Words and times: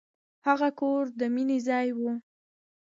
هغه 0.47 0.69
کور 0.79 1.03
د 1.19 1.21
مینې 1.35 1.57
ځای 1.67 1.87
و. 1.97 1.99